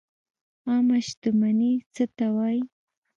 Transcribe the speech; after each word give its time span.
عامه 0.67 0.97
شتمني 1.07 1.73
څه 1.93 2.03
ته 2.17 2.25
وایي؟ 2.35 2.61